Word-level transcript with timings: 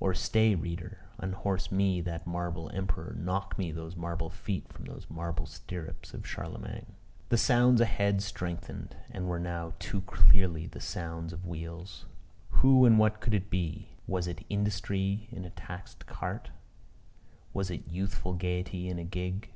Or 0.00 0.14
stay, 0.14 0.56
reader, 0.56 1.04
unhorse 1.20 1.70
me 1.70 2.00
that 2.00 2.26
marble 2.26 2.72
emperor; 2.74 3.14
knock 3.16 3.56
me 3.56 3.70
those 3.70 3.94
marble 3.94 4.28
feet 4.28 4.66
from 4.72 4.86
those 4.86 5.08
marble 5.08 5.46
stirrups 5.46 6.12
of 6.12 6.26
Charlemagne. 6.26 6.94
The 7.28 7.38
sounds 7.38 7.80
ahead 7.80 8.20
strengthened, 8.20 8.96
and 9.12 9.28
were 9.28 9.38
now 9.38 9.74
too 9.78 10.00
clearly 10.00 10.66
the 10.66 10.80
sounds 10.80 11.32
of 11.32 11.46
wheels. 11.46 12.06
Who 12.48 12.84
and 12.84 12.98
what 12.98 13.20
could 13.20 13.32
it 13.32 13.48
be? 13.48 13.90
Was 14.08 14.26
it 14.26 14.44
industry 14.48 15.28
in 15.30 15.44
a 15.44 15.50
taxed 15.50 16.04
cart? 16.08 16.50
Was 17.54 17.70
it 17.70 17.86
youthful 17.86 18.32
gaiety 18.34 18.88
in 18.88 18.98
a 18.98 19.04
gig? 19.04 19.50